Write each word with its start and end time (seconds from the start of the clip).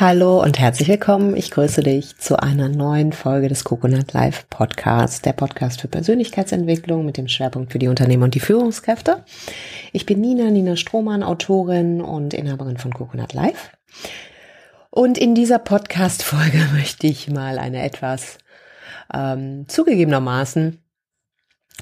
Hallo 0.00 0.42
und 0.42 0.58
herzlich 0.58 0.88
willkommen. 0.88 1.36
Ich 1.36 1.50
grüße 1.50 1.82
dich 1.82 2.16
zu 2.16 2.42
einer 2.42 2.70
neuen 2.70 3.12
Folge 3.12 3.48
des 3.48 3.64
Coconut 3.64 4.14
Live 4.14 4.48
Podcasts, 4.48 5.20
der 5.20 5.34
Podcast 5.34 5.82
für 5.82 5.88
Persönlichkeitsentwicklung 5.88 7.04
mit 7.04 7.18
dem 7.18 7.28
Schwerpunkt 7.28 7.70
für 7.70 7.78
die 7.78 7.88
Unternehmer 7.88 8.24
und 8.24 8.34
die 8.34 8.40
Führungskräfte. 8.40 9.26
Ich 9.92 10.06
bin 10.06 10.22
Nina, 10.22 10.50
Nina 10.50 10.76
Strohmann, 10.76 11.22
Autorin 11.22 12.00
und 12.00 12.32
Inhaberin 12.32 12.78
von 12.78 12.94
Coconut 12.94 13.34
Live. 13.34 13.72
Und 14.88 15.18
in 15.18 15.34
dieser 15.34 15.58
Podcast-Folge 15.58 16.66
möchte 16.72 17.06
ich 17.06 17.28
mal 17.28 17.58
eine 17.58 17.82
etwas 17.82 18.38
ähm, 19.12 19.68
zugegebenermaßen 19.68 20.79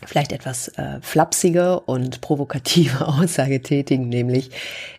vielleicht 0.06 0.32
etwas 0.32 0.68
äh, 0.68 1.00
flapsige 1.00 1.80
und 1.80 2.20
provokative 2.20 3.06
Aussage 3.06 3.62
tätigen, 3.62 4.08
nämlich 4.08 4.50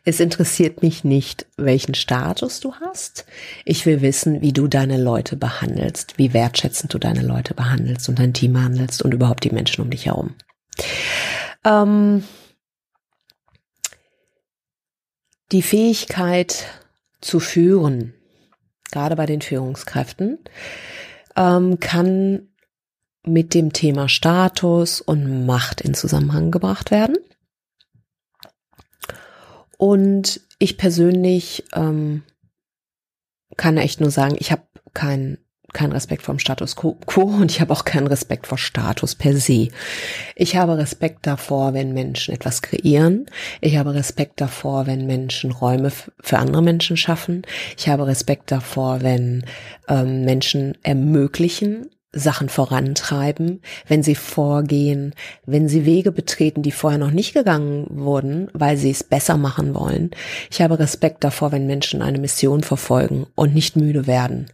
es 0.04 0.20
interessiert 0.20 0.82
mich 0.82 1.04
nicht, 1.04 1.46
welchen 1.58 1.96
Status 1.96 2.60
du 2.60 2.74
hast. 2.76 3.26
Ich 3.66 3.86
will 3.86 4.02
wissen, 4.02 4.42
wie 4.42 4.54
du 4.54 4.68
deine 4.68 4.98
Leute 4.98 5.36
behandelst, 5.36 6.18
wie 6.18 6.34
wertschätzend 6.34 6.94
du 6.94 6.98
deine 6.98 7.22
Leute 7.22 7.54
behandelst 7.54 8.10
und 8.10 8.20
dein 8.20 8.34
Team 8.34 8.54
behandelst 8.54 9.02
und 9.02 9.14
überhaupt 9.14 9.44
die 9.44 9.52
Menschen 9.52 9.84
um 9.84 9.90
dich 9.90 10.08
herum. 10.08 10.36
Ähm, 11.66 12.24
die 15.52 15.62
Fähigkeit 15.62 16.66
zu 17.22 17.40
führen, 17.40 18.14
gerade 18.92 19.16
bei 19.16 19.26
den 19.26 19.42
Führungskräften, 19.42 20.40
ähm, 21.36 21.80
kann 21.80 22.49
mit 23.26 23.54
dem 23.54 23.74
Thema 23.74 24.10
Status 24.10 25.02
und 25.02 25.46
Macht 25.46 25.82
in 25.82 25.94
Zusammenhang 25.94 26.52
gebracht 26.52 26.92
werden. 26.92 27.18
Und 29.78 30.42
ich 30.58 30.78
persönlich 30.78 31.64
ähm, 31.74 32.24
kann 33.56 33.78
echt 33.78 34.02
nur 34.02 34.12
sagen, 34.12 34.36
ich 34.40 34.52
habe 34.52 34.64
keinen 34.94 35.38
keinen 35.74 35.92
Respekt 35.92 36.24
vom 36.24 36.40
Status 36.40 36.76
quo 36.76 36.98
und 37.22 37.52
ich 37.52 37.62
habe 37.62 37.72
auch 37.74 37.86
keinen 37.86 38.08
Respekt 38.08 38.48
vor 38.48 38.58
Status 38.58 39.16
per 39.16 39.36
se. 39.36 39.70
Ich 40.36 40.56
habe 40.56 40.78
Respekt 40.78 41.28
davor, 41.28 41.74
wenn 41.74 41.94
Menschen 41.94 42.34
etwas 42.34 42.62
kreieren. 42.62 43.30
Ich 43.62 43.78
habe 43.78 43.94
Respekt 43.94 44.42
davor, 44.42 44.88
wenn 44.88 45.06
Menschen 45.06 45.52
Räume 45.52 45.92
für 45.92 46.38
andere 46.38 46.62
Menschen 46.62 46.98
schaffen. 46.98 47.44
Ich 47.78 47.88
habe 47.88 48.08
Respekt 48.08 48.52
davor, 48.52 49.02
wenn 49.02 49.46
ähm, 49.88 50.26
Menschen 50.26 50.78
ermöglichen, 50.84 51.90
Sachen 52.12 52.50
vorantreiben, 52.50 53.62
wenn 53.88 54.02
sie 54.02 54.16
vorgehen, 54.16 55.14
wenn 55.46 55.68
sie 55.68 55.86
Wege 55.86 56.12
betreten, 56.12 56.64
die 56.64 56.72
vorher 56.72 56.98
noch 56.98 57.12
nicht 57.12 57.34
gegangen 57.34 57.86
wurden, 57.90 58.50
weil 58.54 58.78
sie 58.78 58.90
es 58.90 59.04
besser 59.04 59.38
machen 59.38 59.76
wollen. 59.76 60.12
Ich 60.50 60.62
habe 60.62 60.80
Respekt 60.80 61.24
davor, 61.24 61.52
wenn 61.52 61.68
Menschen 61.68 62.02
eine 62.02 62.18
Mission 62.18 62.64
verfolgen 62.64 63.28
und 63.36 63.54
nicht 63.54 63.76
müde 63.76 64.08
werden, 64.08 64.48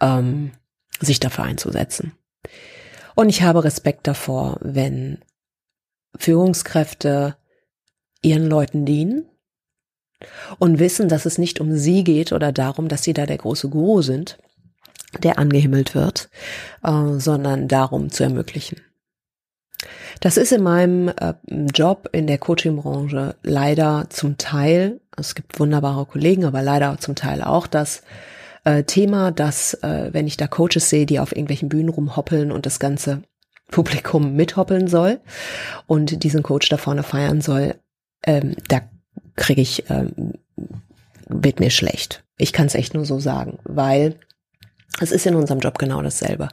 ähm, 0.00 0.52
sich 1.00 1.18
dafür 1.18 1.44
einzusetzen. 1.44 2.12
Und 3.14 3.30
ich 3.30 3.42
habe 3.42 3.64
Respekt 3.64 4.06
davor, 4.06 4.58
wenn 4.60 5.18
Führungskräfte 6.16 7.36
ihren 8.22 8.46
Leuten 8.46 8.84
dienen 8.84 9.24
und 10.58 10.78
wissen, 10.78 11.08
dass 11.08 11.24
es 11.24 11.38
nicht 11.38 11.60
um 11.60 11.74
sie 11.74 12.04
geht 12.04 12.32
oder 12.32 12.52
darum, 12.52 12.88
dass 12.88 13.02
sie 13.02 13.14
da 13.14 13.24
der 13.24 13.38
große 13.38 13.70
Guru 13.70 14.02
sind, 14.02 14.38
der 15.22 15.38
angehimmelt 15.38 15.94
wird, 15.94 16.28
äh, 16.82 17.18
sondern 17.18 17.68
darum 17.68 18.10
zu 18.10 18.24
ermöglichen. 18.24 18.80
Das 20.20 20.36
ist 20.36 20.52
in 20.52 20.62
meinem 20.62 21.08
äh, 21.08 21.34
Job 21.72 22.08
in 22.12 22.26
der 22.26 22.38
Coaching-Branche 22.38 23.36
leider 23.42 24.06
zum 24.10 24.36
Teil, 24.36 25.00
es 25.16 25.34
gibt 25.34 25.60
wunderbare 25.60 26.06
Kollegen, 26.06 26.44
aber 26.44 26.62
leider 26.62 26.98
zum 26.98 27.14
Teil 27.14 27.42
auch 27.42 27.66
das 27.66 28.02
äh, 28.64 28.82
Thema, 28.82 29.30
dass 29.30 29.74
äh, 29.74 30.10
wenn 30.12 30.26
ich 30.26 30.36
da 30.36 30.48
Coaches 30.48 30.90
sehe, 30.90 31.06
die 31.06 31.20
auf 31.20 31.32
irgendwelchen 31.32 31.68
Bühnen 31.68 31.88
rumhoppeln 31.88 32.50
und 32.50 32.66
das 32.66 32.80
ganze 32.80 33.22
Publikum 33.70 34.34
mithoppeln 34.34 34.88
soll 34.88 35.20
und 35.86 36.24
diesen 36.24 36.42
Coach 36.42 36.68
da 36.68 36.76
vorne 36.76 37.02
feiern 37.02 37.40
soll, 37.40 37.76
ähm, 38.24 38.56
da 38.68 38.80
kriege 39.36 39.60
ich, 39.60 39.88
ähm, 39.90 40.34
wird 41.28 41.60
mir 41.60 41.70
schlecht. 41.70 42.24
Ich 42.38 42.52
kann 42.52 42.66
es 42.66 42.74
echt 42.74 42.94
nur 42.94 43.04
so 43.04 43.20
sagen, 43.20 43.58
weil 43.64 44.16
es 45.00 45.12
ist 45.12 45.26
in 45.26 45.34
unserem 45.34 45.60
Job 45.60 45.78
genau 45.78 46.02
dasselbe. 46.02 46.48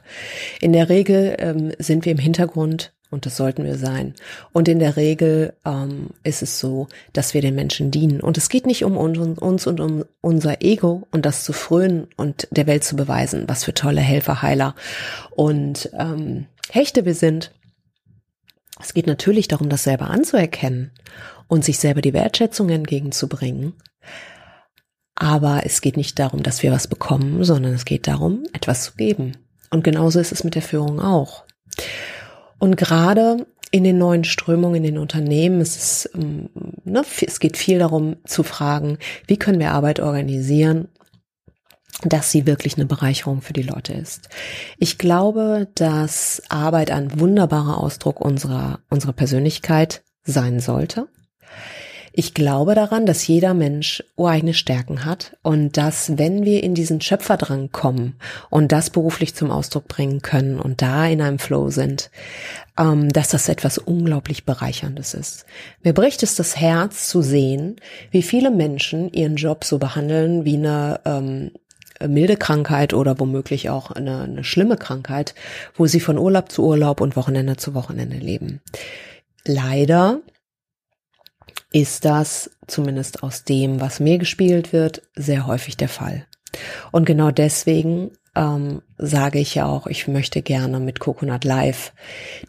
In 0.60 0.72
der 0.72 0.88
Regel 0.88 1.36
ähm, 1.38 1.72
sind 1.78 2.04
wir 2.04 2.12
im 2.12 2.18
Hintergrund 2.18 2.92
und 3.10 3.24
das 3.24 3.36
sollten 3.36 3.64
wir 3.64 3.76
sein. 3.76 4.14
Und 4.52 4.68
in 4.68 4.78
der 4.78 4.96
Regel 4.96 5.54
ähm, 5.64 6.10
ist 6.24 6.42
es 6.42 6.58
so, 6.58 6.88
dass 7.12 7.34
wir 7.34 7.40
den 7.40 7.54
Menschen 7.54 7.90
dienen. 7.90 8.20
Und 8.20 8.36
es 8.36 8.48
geht 8.48 8.66
nicht 8.66 8.84
um 8.84 8.96
uns, 8.96 9.66
und 9.66 9.80
um 9.80 10.04
unser 10.20 10.62
Ego 10.62 11.06
und 11.12 11.24
das 11.24 11.44
zu 11.44 11.52
frönen 11.52 12.08
und 12.16 12.48
der 12.50 12.66
Welt 12.66 12.82
zu 12.84 12.96
beweisen, 12.96 13.44
was 13.46 13.64
für 13.64 13.74
tolle 13.74 14.00
Helfer, 14.00 14.42
Heiler 14.42 14.74
und 15.30 15.90
ähm, 15.98 16.46
Hechte 16.70 17.04
wir 17.04 17.14
sind. 17.14 17.52
Es 18.82 18.92
geht 18.92 19.06
natürlich 19.06 19.48
darum, 19.48 19.68
das 19.68 19.84
selber 19.84 20.10
anzuerkennen 20.10 20.90
und 21.46 21.64
sich 21.64 21.78
selber 21.78 22.02
die 22.02 22.12
Wertschätzung 22.12 22.68
entgegenzubringen. 22.70 23.74
Aber 25.16 25.62
es 25.64 25.80
geht 25.80 25.96
nicht 25.96 26.18
darum, 26.18 26.42
dass 26.42 26.62
wir 26.62 26.70
was 26.70 26.86
bekommen, 26.86 27.42
sondern 27.42 27.72
es 27.72 27.84
geht 27.84 28.06
darum, 28.06 28.44
etwas 28.52 28.84
zu 28.84 28.94
geben. 28.94 29.32
Und 29.70 29.82
genauso 29.82 30.20
ist 30.20 30.30
es 30.30 30.44
mit 30.44 30.54
der 30.54 30.62
Führung 30.62 31.00
auch. 31.00 31.44
Und 32.58 32.76
gerade 32.76 33.46
in 33.70 33.82
den 33.82 33.98
neuen 33.98 34.24
Strömungen 34.24 34.76
in 34.76 34.82
den 34.82 34.98
Unternehmen 34.98 35.60
ist 35.60 35.76
es, 35.76 36.10
ähm, 36.14 36.50
ne, 36.84 37.02
es 37.26 37.40
geht 37.40 37.56
viel 37.56 37.78
darum 37.78 38.16
zu 38.24 38.42
fragen, 38.42 38.98
wie 39.26 39.38
können 39.38 39.58
wir 39.58 39.72
Arbeit 39.72 40.00
organisieren, 40.00 40.88
dass 42.02 42.30
sie 42.30 42.46
wirklich 42.46 42.76
eine 42.76 42.86
Bereicherung 42.86 43.40
für 43.40 43.54
die 43.54 43.62
Leute 43.62 43.94
ist. 43.94 44.28
Ich 44.78 44.98
glaube, 44.98 45.68
dass 45.74 46.42
Arbeit 46.48 46.90
ein 46.90 47.18
wunderbarer 47.18 47.78
Ausdruck 47.78 48.20
unserer, 48.20 48.80
unserer 48.90 49.14
Persönlichkeit 49.14 50.02
sein 50.24 50.60
sollte. 50.60 51.08
Ich 52.18 52.32
glaube 52.32 52.74
daran, 52.74 53.04
dass 53.04 53.26
jeder 53.26 53.52
Mensch 53.52 54.02
ureigene 54.16 54.54
Stärken 54.54 55.04
hat 55.04 55.36
und 55.42 55.76
dass, 55.76 56.16
wenn 56.16 56.46
wir 56.46 56.64
in 56.64 56.74
diesen 56.74 57.02
Schöpferdrang 57.02 57.72
kommen 57.72 58.16
und 58.48 58.72
das 58.72 58.88
beruflich 58.88 59.34
zum 59.34 59.50
Ausdruck 59.50 59.86
bringen 59.86 60.22
können 60.22 60.58
und 60.58 60.80
da 60.80 61.06
in 61.06 61.20
einem 61.20 61.38
Flow 61.38 61.68
sind, 61.68 62.10
ähm, 62.78 63.10
dass 63.10 63.28
das 63.28 63.50
etwas 63.50 63.76
unglaublich 63.76 64.46
Bereicherndes 64.46 65.12
ist. 65.12 65.44
Mir 65.82 65.92
bricht 65.92 66.22
es 66.22 66.36
das 66.36 66.56
Herz 66.56 67.06
zu 67.06 67.20
sehen, 67.20 67.76
wie 68.10 68.22
viele 68.22 68.50
Menschen 68.50 69.12
ihren 69.12 69.36
Job 69.36 69.62
so 69.64 69.76
behandeln 69.76 70.46
wie 70.46 70.56
eine 70.56 71.00
ähm, 71.04 71.50
milde 72.00 72.38
Krankheit 72.38 72.94
oder 72.94 73.20
womöglich 73.20 73.68
auch 73.68 73.90
eine, 73.90 74.22
eine 74.22 74.42
schlimme 74.42 74.78
Krankheit, 74.78 75.34
wo 75.74 75.84
sie 75.84 76.00
von 76.00 76.16
Urlaub 76.16 76.50
zu 76.50 76.64
Urlaub 76.64 77.02
und 77.02 77.14
Wochenende 77.14 77.58
zu 77.58 77.74
Wochenende 77.74 78.16
leben. 78.16 78.62
Leider 79.44 80.22
ist 81.76 82.06
das, 82.06 82.50
zumindest 82.66 83.22
aus 83.22 83.44
dem, 83.44 83.82
was 83.82 84.00
mir 84.00 84.16
gespielt 84.16 84.72
wird, 84.72 85.02
sehr 85.14 85.46
häufig 85.46 85.76
der 85.76 85.90
Fall. 85.90 86.24
Und 86.90 87.04
genau 87.04 87.30
deswegen 87.30 88.12
ähm, 88.34 88.80
sage 88.96 89.38
ich 89.40 89.54
ja 89.54 89.66
auch, 89.66 89.86
ich 89.86 90.08
möchte 90.08 90.40
gerne 90.40 90.80
mit 90.80 91.00
Coconut 91.00 91.44
Live 91.44 91.92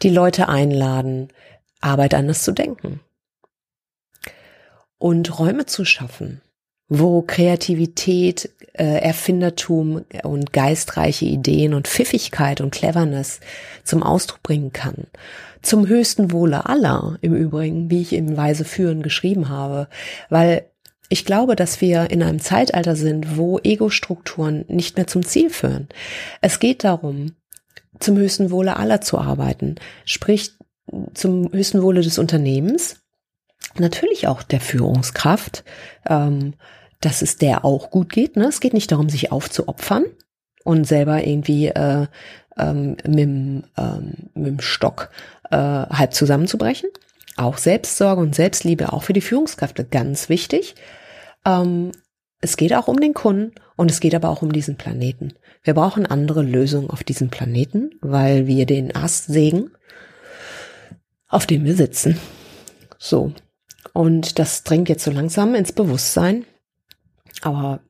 die 0.00 0.08
Leute 0.08 0.48
einladen, 0.48 1.28
Arbeit 1.82 2.14
anders 2.14 2.42
zu 2.42 2.52
denken 2.52 3.00
und 4.96 5.38
Räume 5.38 5.66
zu 5.66 5.84
schaffen, 5.84 6.40
wo 6.88 7.22
Kreativität, 7.22 8.50
äh, 8.72 9.00
Erfindertum 9.00 10.04
und 10.22 10.52
geistreiche 10.52 11.26
Ideen 11.26 11.74
und 11.74 11.88
Pfiffigkeit 11.88 12.60
und 12.60 12.70
Cleverness 12.70 13.40
zum 13.84 14.02
Ausdruck 14.02 14.42
bringen 14.42 14.72
kann. 14.72 15.06
Zum 15.60 15.86
höchsten 15.86 16.32
Wohle 16.32 16.66
aller, 16.66 17.18
im 17.20 17.34
Übrigen, 17.34 17.90
wie 17.90 18.00
ich 18.00 18.12
im 18.12 18.36
Weise 18.36 18.64
führen 18.64 19.02
geschrieben 19.02 19.48
habe, 19.48 19.88
weil 20.30 20.64
ich 21.10 21.24
glaube, 21.24 21.56
dass 21.56 21.80
wir 21.80 22.10
in 22.10 22.22
einem 22.22 22.40
Zeitalter 22.40 22.94
sind, 22.94 23.36
wo 23.36 23.58
Ego-Strukturen 23.58 24.64
nicht 24.68 24.96
mehr 24.96 25.06
zum 25.06 25.24
Ziel 25.24 25.50
führen. 25.50 25.88
Es 26.40 26.60
geht 26.60 26.84
darum, 26.84 27.32
zum 27.98 28.16
höchsten 28.16 28.50
Wohle 28.50 28.76
aller 28.76 29.00
zu 29.00 29.18
arbeiten, 29.18 29.76
sprich 30.04 30.52
zum 31.14 31.50
höchsten 31.52 31.82
Wohle 31.82 32.02
des 32.02 32.18
Unternehmens, 32.18 32.96
natürlich 33.76 34.26
auch 34.26 34.42
der 34.42 34.60
Führungskraft, 34.60 35.64
ähm, 36.06 36.54
dass 37.00 37.22
es 37.22 37.36
der 37.36 37.64
auch 37.64 37.90
gut 37.90 38.10
geht. 38.10 38.36
Ne? 38.36 38.46
Es 38.46 38.60
geht 38.60 38.74
nicht 38.74 38.90
darum, 38.92 39.08
sich 39.08 39.30
aufzuopfern 39.30 40.04
und 40.64 40.84
selber 40.84 41.24
irgendwie 41.26 41.68
äh, 41.68 42.06
ähm, 42.58 42.96
mit, 43.06 43.18
ähm, 43.76 44.14
mit 44.34 44.46
dem 44.46 44.60
Stock 44.60 45.10
äh, 45.50 45.56
halb 45.56 46.12
zusammenzubrechen. 46.14 46.90
Auch 47.36 47.58
Selbstsorge 47.58 48.20
und 48.20 48.34
Selbstliebe, 48.34 48.92
auch 48.92 49.04
für 49.04 49.12
die 49.12 49.20
Führungskräfte, 49.20 49.84
ganz 49.84 50.28
wichtig. 50.28 50.74
Ähm, 51.44 51.92
es 52.40 52.56
geht 52.56 52.74
auch 52.74 52.88
um 52.88 53.00
den 53.00 53.14
Kunden 53.14 53.52
und 53.76 53.90
es 53.90 54.00
geht 54.00 54.14
aber 54.14 54.28
auch 54.28 54.42
um 54.42 54.52
diesen 54.52 54.76
Planeten. 54.76 55.34
Wir 55.62 55.74
brauchen 55.74 56.06
andere 56.06 56.42
Lösungen 56.42 56.90
auf 56.90 57.04
diesem 57.04 57.30
Planeten, 57.30 57.90
weil 58.00 58.46
wir 58.46 58.66
den 58.66 58.94
Ast 58.94 59.26
sägen, 59.26 59.70
auf 61.28 61.46
dem 61.46 61.64
wir 61.64 61.74
sitzen. 61.74 62.18
So. 62.98 63.32
Und 63.92 64.38
das 64.38 64.64
dringt 64.64 64.88
jetzt 64.88 65.04
so 65.04 65.10
langsam 65.10 65.54
ins 65.54 65.72
Bewusstsein. 65.72 66.44
Aber 67.42 67.80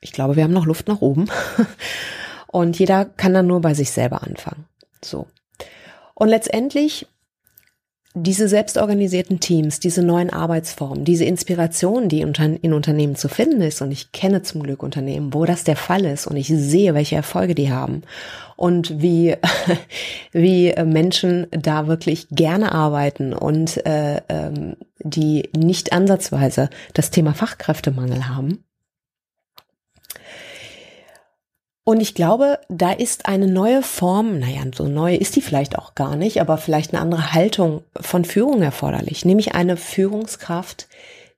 ich 0.00 0.12
glaube, 0.12 0.36
wir 0.36 0.44
haben 0.44 0.52
noch 0.52 0.66
Luft 0.66 0.88
nach 0.88 1.00
oben. 1.00 1.26
Und 2.46 2.78
jeder 2.78 3.04
kann 3.04 3.34
dann 3.34 3.46
nur 3.46 3.60
bei 3.60 3.74
sich 3.74 3.90
selber 3.90 4.22
anfangen. 4.22 4.66
So. 5.04 5.26
Und 6.14 6.28
letztendlich 6.28 7.06
diese 8.18 8.48
selbstorganisierten 8.48 9.40
Teams, 9.40 9.78
diese 9.78 10.02
neuen 10.02 10.30
Arbeitsformen, 10.30 11.04
diese 11.04 11.26
Inspiration, 11.26 12.08
die 12.08 12.22
in 12.22 12.72
Unternehmen 12.72 13.14
zu 13.14 13.28
finden 13.28 13.60
ist, 13.60 13.82
und 13.82 13.92
ich 13.92 14.10
kenne 14.10 14.42
zum 14.42 14.62
Glück 14.62 14.82
Unternehmen, 14.82 15.34
wo 15.34 15.44
das 15.44 15.64
der 15.64 15.76
Fall 15.76 16.06
ist, 16.06 16.26
und 16.26 16.36
ich 16.36 16.48
sehe, 16.48 16.94
welche 16.94 17.16
Erfolge 17.16 17.54
die 17.54 17.70
haben 17.70 18.02
und 18.56 19.02
wie, 19.02 19.36
wie 20.32 20.74
Menschen 20.82 21.46
da 21.50 21.86
wirklich 21.88 22.28
gerne 22.30 22.72
arbeiten 22.72 23.34
und 23.34 23.84
äh, 23.84 24.22
ähm, 24.30 24.76
die 24.98 25.50
nicht 25.54 25.92
ansatzweise 25.92 26.70
das 26.94 27.10
Thema 27.10 27.34
Fachkräftemangel 27.34 28.28
haben. 28.28 28.64
Und 31.88 32.00
ich 32.00 32.16
glaube, 32.16 32.58
da 32.68 32.90
ist 32.90 33.26
eine 33.26 33.46
neue 33.46 33.80
Form, 33.80 34.40
naja, 34.40 34.62
so 34.74 34.88
neu 34.88 35.14
ist 35.14 35.36
die 35.36 35.40
vielleicht 35.40 35.78
auch 35.78 35.94
gar 35.94 36.16
nicht, 36.16 36.40
aber 36.40 36.58
vielleicht 36.58 36.92
eine 36.92 37.00
andere 37.00 37.32
Haltung 37.32 37.84
von 38.00 38.24
Führung 38.24 38.60
erforderlich, 38.60 39.24
nämlich 39.24 39.54
eine 39.54 39.76
Führungskraft, 39.76 40.88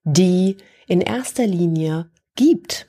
die 0.05 0.56
in 0.87 1.03
erster 1.03 1.47
Linie 1.47 2.09
gibt, 2.35 2.87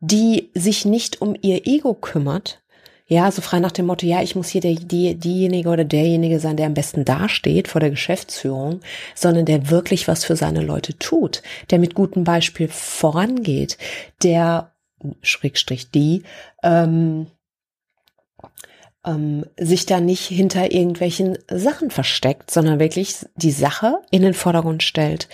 die 0.00 0.50
sich 0.52 0.84
nicht 0.84 1.22
um 1.22 1.34
ihr 1.40 1.66
Ego 1.66 1.94
kümmert, 1.94 2.62
ja, 3.06 3.32
so 3.32 3.40
frei 3.40 3.58
nach 3.58 3.72
dem 3.72 3.86
Motto, 3.86 4.04
ja, 4.04 4.20
ich 4.20 4.36
muss 4.36 4.50
hier 4.50 4.60
der, 4.60 4.74
die, 4.74 5.14
diejenige 5.14 5.70
oder 5.70 5.84
derjenige 5.84 6.40
sein, 6.40 6.58
der 6.58 6.66
am 6.66 6.74
besten 6.74 7.06
dasteht 7.06 7.68
vor 7.68 7.80
der 7.80 7.90
Geschäftsführung, 7.90 8.82
sondern 9.14 9.46
der 9.46 9.70
wirklich 9.70 10.08
was 10.08 10.26
für 10.26 10.36
seine 10.36 10.60
Leute 10.60 10.98
tut, 10.98 11.42
der 11.70 11.78
mit 11.78 11.94
gutem 11.94 12.22
Beispiel 12.22 12.68
vorangeht, 12.68 13.78
der 14.22 14.69
Schrägstrich 15.22 15.90
die, 15.90 16.22
ähm, 16.62 17.26
ähm, 19.04 19.46
sich 19.58 19.86
da 19.86 20.00
nicht 20.00 20.26
hinter 20.26 20.72
irgendwelchen 20.72 21.38
Sachen 21.50 21.90
versteckt, 21.90 22.50
sondern 22.50 22.78
wirklich 22.78 23.26
die 23.34 23.50
Sache 23.50 23.98
in 24.10 24.22
den 24.22 24.34
Vordergrund 24.34 24.82
stellt, 24.82 25.28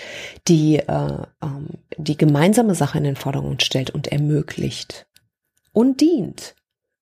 die, 0.47 0.77
äh, 0.77 1.19
ähm, 1.43 1.69
die 1.97 2.17
gemeinsame 2.17 2.75
Sache 2.75 2.99
in 2.99 3.05
den 3.05 3.17
Vordergrund 3.17 3.63
stellt 3.63 3.91
und 3.91 4.09
ermöglicht 4.09 5.07
und 5.73 6.01
dient. 6.01 6.55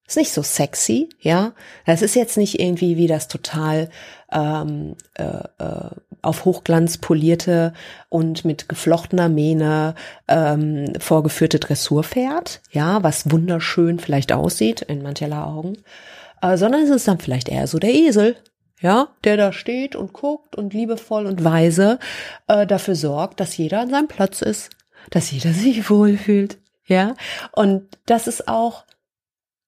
Ist 0.07 0.19
nicht 0.19 0.33
so 0.33 0.43
sexy, 0.43 1.09
ja. 1.19 1.53
Das 1.87 2.03
ist 2.03 2.15
jetzt 2.15 2.37
nicht 2.37 2.61
irgendwie 2.61 2.97
wie 2.97 3.07
das 3.07 3.27
total 3.27 3.89
ähm, 4.31 4.97
äh, 5.15 5.25
äh, 5.59 5.91
auf 6.21 6.45
Hochglanz 6.45 6.99
polierte 6.99 7.73
und 8.09 8.45
mit 8.45 8.69
geflochtener 8.69 9.29
Mähne 9.29 9.95
ähm, 10.29 10.93
vorgeführte 10.99 11.59
Dressurpferd, 11.59 12.61
ja, 12.71 13.03
was 13.03 13.31
wunderschön 13.31 13.99
vielleicht 13.99 14.33
aussieht 14.33 14.83
in 14.83 15.03
mancherlei 15.03 15.39
Augen, 15.39 15.79
äh, 16.43 16.57
sondern 16.57 16.83
es 16.83 16.91
ist 16.91 17.09
dann 17.09 17.19
vielleicht 17.19 17.49
eher 17.49 17.67
so 17.67 17.79
der 17.79 17.95
Esel, 17.95 18.37
ja, 18.81 19.09
der 19.25 19.37
da 19.37 19.53
steht 19.53 19.97
und 19.97 20.13
guckt 20.13 20.57
und 20.57 20.75
liebevoll 20.75 21.27
und 21.27 21.45
weise 21.45 21.99
äh, 22.49 22.67
dafür 22.67 22.95
sorgt, 22.97 23.41
dass 23.41 23.57
jeder 23.57 23.81
an 23.81 23.91
seinem 23.91 24.09
Platz 24.09 24.43
ist, 24.43 24.71
dass 25.11 25.31
jeder 25.31 25.53
sich 25.53 25.89
wohlfühlt, 25.89 26.59
ja, 26.87 27.15
und 27.53 27.87
dass 28.07 28.27
es 28.27 28.49
auch 28.49 28.85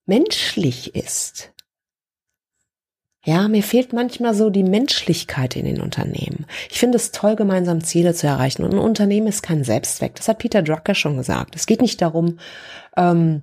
menschlich 0.06 0.94
ist. 0.94 1.52
Ja, 3.24 3.48
mir 3.48 3.64
fehlt 3.64 3.92
manchmal 3.92 4.34
so 4.34 4.50
die 4.50 4.62
Menschlichkeit 4.62 5.56
in 5.56 5.64
den 5.64 5.80
Unternehmen. 5.80 6.46
Ich 6.70 6.78
finde 6.78 6.94
es 6.94 7.10
toll, 7.10 7.34
gemeinsam 7.34 7.82
Ziele 7.82 8.14
zu 8.14 8.28
erreichen. 8.28 8.62
Und 8.62 8.72
ein 8.72 8.78
Unternehmen 8.78 9.26
ist 9.26 9.42
kein 9.42 9.64
Selbstzweck. 9.64 10.14
Das 10.14 10.28
hat 10.28 10.38
Peter 10.38 10.62
Drucker 10.62 10.94
schon 10.94 11.16
gesagt. 11.16 11.56
Es 11.56 11.66
geht 11.66 11.82
nicht 11.82 12.00
darum, 12.00 12.38
ähm, 12.96 13.42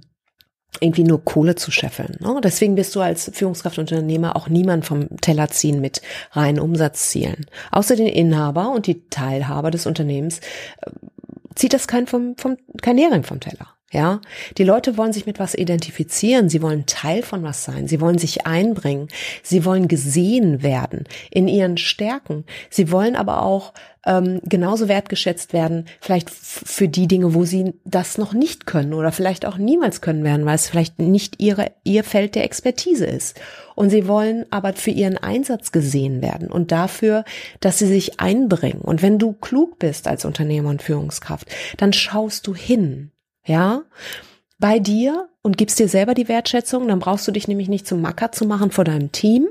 irgendwie 0.79 1.03
nur 1.03 1.25
Kohle 1.25 1.55
zu 1.55 1.69
scheffeln. 1.69 2.15
Ne? 2.21 2.39
Deswegen 2.41 2.77
wirst 2.77 2.95
du 2.95 3.01
als 3.01 3.29
Führungskraft 3.33 3.77
Unternehmer 3.77 4.37
auch 4.37 4.47
niemand 4.47 4.85
vom 4.85 5.17
Teller 5.17 5.49
ziehen 5.49 5.81
mit 5.81 6.01
reinen 6.31 6.59
Umsatzzielen. 6.59 7.45
Außer 7.71 7.97
den 7.97 8.07
Inhaber 8.07 8.71
und 8.71 8.87
die 8.87 9.09
Teilhaber 9.09 9.69
des 9.69 9.85
Unternehmens 9.85 10.39
äh, 10.81 10.91
zieht 11.55 11.73
das 11.73 11.89
kein, 11.89 12.07
vom, 12.07 12.37
vom, 12.37 12.55
kein 12.81 12.97
Hering 12.97 13.23
vom 13.23 13.41
Teller. 13.41 13.72
Ja, 13.93 14.21
die 14.57 14.63
Leute 14.63 14.97
wollen 14.97 15.13
sich 15.13 15.27
mit 15.27 15.37
was 15.37 15.53
identifizieren, 15.53 16.49
sie 16.49 16.63
wollen 16.63 16.87
Teil 16.87 17.21
von 17.21 17.43
was 17.43 17.63
sein, 17.63 17.87
sie 17.87 18.01
wollen 18.01 18.17
sich 18.17 18.47
einbringen, 18.47 19.07
sie 19.43 19.65
wollen 19.65 19.87
gesehen 19.87 20.63
werden 20.63 21.03
in 21.29 21.47
ihren 21.47 21.77
Stärken, 21.77 22.43
sie 22.71 22.91
wollen 22.91 23.15
aber 23.15 23.43
auch 23.43 23.71
ähm, 24.03 24.41
genauso 24.45 24.87
wertgeschätzt 24.87 25.53
werden, 25.53 25.85
vielleicht 26.01 26.31
für 26.31 26.87
die 26.87 27.07
Dinge, 27.07 27.35
wo 27.35 27.45
sie 27.45 27.75
das 27.85 28.17
noch 28.17 28.33
nicht 28.33 28.65
können 28.65 28.95
oder 28.95 29.11
vielleicht 29.11 29.45
auch 29.45 29.57
niemals 29.57 30.01
können 30.01 30.23
werden, 30.23 30.47
weil 30.47 30.55
es 30.55 30.67
vielleicht 30.67 30.97
nicht 30.97 31.39
ihre, 31.39 31.71
ihr 31.83 32.03
Feld 32.03 32.33
der 32.33 32.45
Expertise 32.45 33.05
ist. 33.05 33.39
Und 33.75 33.91
sie 33.91 34.07
wollen 34.07 34.47
aber 34.49 34.73
für 34.73 34.89
ihren 34.89 35.19
Einsatz 35.19 35.71
gesehen 35.71 36.23
werden 36.23 36.51
und 36.51 36.71
dafür, 36.71 37.25
dass 37.59 37.77
sie 37.77 37.87
sich 37.87 38.19
einbringen. 38.19 38.81
Und 38.81 39.03
wenn 39.03 39.19
du 39.19 39.33
klug 39.33 39.77
bist 39.77 40.07
als 40.07 40.25
Unternehmer 40.25 40.69
und 40.69 40.81
Führungskraft, 40.81 41.47
dann 41.77 41.93
schaust 41.93 42.47
du 42.47 42.55
hin 42.55 43.11
ja, 43.45 43.83
bei 44.59 44.79
dir 44.79 45.29
und 45.41 45.57
gibst 45.57 45.79
dir 45.79 45.89
selber 45.89 46.13
die 46.13 46.27
Wertschätzung, 46.27 46.87
dann 46.87 46.99
brauchst 46.99 47.27
du 47.27 47.31
dich 47.31 47.47
nämlich 47.47 47.67
nicht 47.67 47.85
zum 47.85 48.01
Macker 48.01 48.31
zu 48.31 48.45
machen 48.45 48.71
vor 48.71 48.85
deinem 48.85 49.11
Team. 49.11 49.49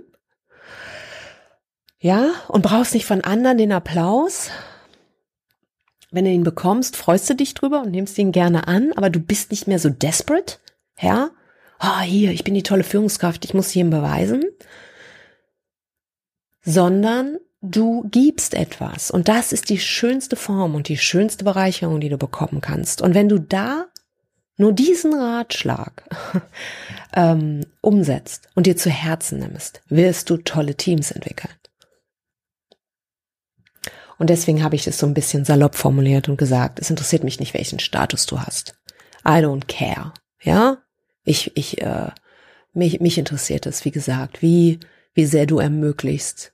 Ja, 1.99 2.31
und 2.49 2.63
brauchst 2.63 2.95
nicht 2.95 3.07
von 3.07 3.21
anderen 3.21 3.59
den 3.59 3.73
Applaus. 3.73 4.51
Wenn 6.11 6.25
du 6.25 6.31
ihn 6.31 6.45
bekommst, 6.45 6.97
freust 6.97 7.31
du 7.31 7.35
dich 7.35 7.55
drüber 7.55 7.83
und 7.83 7.91
nimmst 7.91 8.19
ihn 8.19 8.33
gerne 8.33 8.67
an, 8.69 8.93
aber 8.95 9.09
du 9.09 9.21
bist 9.21 9.51
nicht 9.51 9.67
mehr 9.67 9.79
so 9.79 9.89
desperate, 9.89 10.59
ja? 11.01 11.31
Oh, 11.81 12.01
hier, 12.01 12.31
ich 12.33 12.45
bin 12.45 12.55
die 12.55 12.63
tolle 12.63 12.85
Führungskraft, 12.85 13.45
ich 13.45 13.55
muss 13.55 13.75
ihn 13.75 13.91
beweisen. 13.91 14.45
Sondern 16.63 17.39
du 17.63 18.07
gibst 18.11 18.55
etwas. 18.55 19.11
Und 19.11 19.29
das 19.29 19.53
ist 19.53 19.71
die 19.71 19.79
schönste 19.79 20.37
Form 20.37 20.75
und 20.75 20.89
die 20.89 20.99
schönste 20.99 21.45
Bereicherung, 21.45 22.01
die 22.01 22.09
du 22.09 22.19
bekommen 22.19 22.61
kannst. 22.61 23.01
Und 23.01 23.15
wenn 23.15 23.29
du 23.29 23.39
da 23.39 23.87
nur 24.57 24.73
diesen 24.73 25.15
Ratschlag 25.15 26.05
ähm, 27.15 27.65
umsetzt 27.81 28.49
und 28.55 28.67
dir 28.67 28.77
zu 28.77 28.91
Herzen 28.91 29.39
nimmst, 29.39 29.81
wirst 29.89 30.29
du 30.29 30.37
tolle 30.37 30.75
Teams 30.75 31.11
entwickeln. 31.13 31.55
Und 34.19 34.31
deswegen 34.31 34.63
habe 34.63 34.77
ich 34.77 34.87
es 34.87 34.99
so 34.99 35.07
ein 35.07 35.15
bisschen 35.15 35.45
salopp 35.45 35.75
formuliert 35.75 36.29
und 36.29 36.37
gesagt, 36.37 36.79
es 36.79 36.91
interessiert 36.91 37.25
mich 37.25 37.41
nicht, 37.41 37.55
welchen 37.55 37.81
Status 37.81 38.27
du 38.27 38.41
hast. 38.41 38.77
I 39.25 39.41
don't 39.41 39.67
care. 39.67 40.13
Ja? 40.41 40.79
Ich, 41.25 41.57
ich, 41.57 41.81
äh, 41.81 42.11
mich, 42.73 43.01
mich 43.01 43.19
interessiert 43.19 43.67
es, 43.67 43.85
wie 43.85 43.91
gesagt, 43.91 44.43
wie, 44.43 44.79
wie 45.15 45.27
sehr 45.27 45.47
du 45.47 45.59
ermöglichst, 45.59 46.52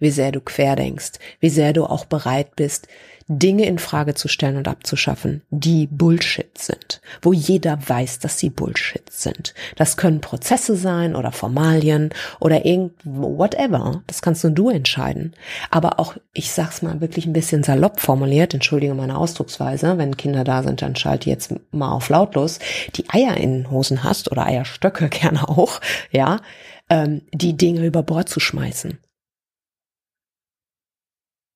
wie 0.00 0.10
sehr 0.10 0.32
du 0.32 0.40
querdenkst, 0.40 1.12
wie 1.38 1.50
sehr 1.50 1.72
du 1.72 1.84
auch 1.84 2.04
bereit 2.04 2.56
bist, 2.56 2.88
Dinge 3.32 3.64
in 3.64 3.78
Frage 3.78 4.14
zu 4.14 4.26
stellen 4.26 4.56
und 4.56 4.66
abzuschaffen, 4.66 5.42
die 5.50 5.86
Bullshit 5.86 6.58
sind, 6.58 7.00
wo 7.22 7.32
jeder 7.32 7.78
weiß, 7.88 8.18
dass 8.18 8.40
sie 8.40 8.50
Bullshit 8.50 9.08
sind. 9.08 9.54
Das 9.76 9.96
können 9.96 10.20
Prozesse 10.20 10.74
sein 10.74 11.14
oder 11.14 11.30
Formalien 11.30 12.10
oder 12.40 12.66
irgend 12.66 12.94
whatever. 13.04 14.02
Das 14.08 14.20
kannst 14.20 14.42
nur 14.42 14.52
du 14.52 14.68
entscheiden. 14.68 15.34
Aber 15.70 16.00
auch, 16.00 16.16
ich 16.32 16.50
sag's 16.50 16.82
mal 16.82 17.00
wirklich 17.00 17.24
ein 17.24 17.32
bisschen 17.32 17.62
salopp 17.62 18.00
formuliert, 18.00 18.52
entschuldige 18.52 18.94
meine 18.94 19.16
Ausdrucksweise, 19.16 19.96
wenn 19.96 20.16
Kinder 20.16 20.42
da 20.42 20.64
sind, 20.64 20.82
dann 20.82 20.96
schalte 20.96 21.30
jetzt 21.30 21.54
mal 21.70 21.92
auf 21.92 22.08
lautlos, 22.08 22.58
die 22.96 23.08
Eier 23.10 23.36
in 23.36 23.52
den 23.52 23.70
Hosen 23.70 24.02
hast 24.02 24.32
oder 24.32 24.46
Eierstöcke 24.46 25.08
gerne 25.08 25.48
auch, 25.48 25.80
ja, 26.10 26.40
ähm, 26.88 27.22
die 27.32 27.56
Dinge 27.56 27.86
über 27.86 28.02
Bord 28.02 28.28
zu 28.28 28.40
schmeißen 28.40 28.98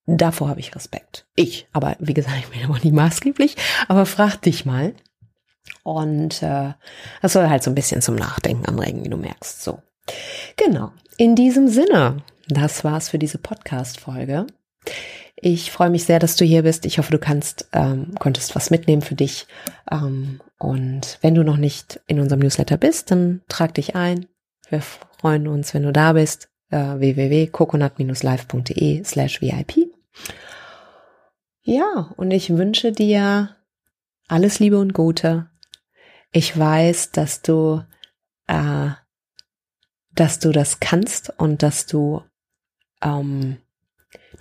Davor 0.06 0.48
habe 0.48 0.60
ich 0.60 0.74
Respekt. 0.74 1.26
Ich, 1.34 1.66
aber 1.72 1.96
wie 1.98 2.14
gesagt, 2.14 2.36
ich 2.38 2.48
bin 2.48 2.64
aber 2.64 2.74
nicht 2.74 2.92
maßgeblich, 2.92 3.56
aber 3.88 4.06
frag 4.06 4.36
dich 4.42 4.66
mal. 4.66 4.94
Und 5.82 6.42
äh, 6.42 6.74
das 7.22 7.32
soll 7.32 7.48
halt 7.48 7.62
so 7.62 7.70
ein 7.70 7.74
bisschen 7.74 8.02
zum 8.02 8.16
Nachdenken 8.16 8.66
anregen, 8.66 9.04
wie 9.04 9.08
du 9.08 9.16
merkst. 9.16 9.62
So. 9.62 9.80
Genau. 10.56 10.92
In 11.16 11.36
diesem 11.36 11.68
Sinne, 11.68 12.22
das 12.48 12.84
war's 12.84 13.08
für 13.08 13.18
diese 13.18 13.38
Podcast-Folge. 13.38 14.46
Ich 15.36 15.70
freue 15.70 15.90
mich 15.90 16.04
sehr, 16.04 16.18
dass 16.18 16.36
du 16.36 16.44
hier 16.44 16.62
bist. 16.62 16.86
Ich 16.86 16.98
hoffe, 16.98 17.10
du 17.10 17.18
kannst, 17.18 17.68
ähm, 17.72 18.14
konntest 18.18 18.54
was 18.54 18.70
mitnehmen 18.70 19.02
für 19.02 19.14
dich. 19.14 19.46
Ähm, 19.90 20.40
und 20.58 21.18
wenn 21.22 21.34
du 21.34 21.44
noch 21.44 21.56
nicht 21.56 22.00
in 22.06 22.20
unserem 22.20 22.40
Newsletter 22.40 22.76
bist, 22.76 23.10
dann 23.10 23.42
trag 23.48 23.74
dich 23.74 23.96
ein. 23.96 24.26
Wir 24.70 24.80
freuen 24.80 25.48
uns, 25.48 25.74
wenn 25.74 25.82
du 25.82 25.92
da 25.92 26.14
bist. 26.14 26.48
Äh, 26.70 26.98
www.coconut-live.de 26.98 29.04
slash 29.04 29.42
VIP. 29.42 29.93
Ja, 31.62 32.12
und 32.16 32.30
ich 32.30 32.50
wünsche 32.56 32.92
dir 32.92 33.56
alles 34.28 34.58
Liebe 34.58 34.78
und 34.78 34.92
Gute. 34.92 35.48
Ich 36.30 36.56
weiß, 36.58 37.12
dass 37.12 37.42
du, 37.42 37.82
äh, 38.46 38.90
dass 40.12 40.38
du 40.40 40.52
das 40.52 40.80
kannst 40.80 41.32
und 41.38 41.62
dass 41.62 41.86
du 41.86 42.22
ähm, 43.02 43.58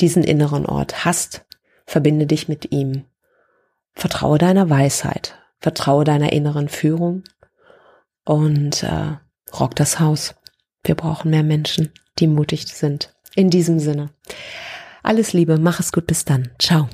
diesen 0.01 0.23
inneren 0.23 0.65
Ort 0.65 1.05
hast. 1.05 1.45
Verbinde 1.85 2.25
dich 2.25 2.47
mit 2.47 2.71
ihm. 2.71 3.05
Vertraue 3.93 4.37
deiner 4.37 4.69
Weisheit. 4.69 5.37
vertraue 5.63 6.03
deiner 6.03 6.33
inneren 6.33 6.67
Führung 6.67 7.23
und 8.25 8.83
äh, 8.83 9.15
rock 9.57 9.75
das 9.77 9.99
Haus. 10.01 10.35
Wir 10.83 10.95
brauchen 10.95 11.31
mehr 11.31 11.43
Menschen, 11.43 11.93
die 12.19 12.27
mutig 12.27 12.67
sind. 12.67 13.15
In 13.33 13.49
diesem 13.49 13.79
Sinne. 13.79 14.09
Alles 15.03 15.33
Liebe, 15.33 15.59
mach 15.59 15.79
es 15.79 15.91
gut, 15.91 16.07
bis 16.07 16.25
dann. 16.25 16.49
Ciao. 16.57 16.89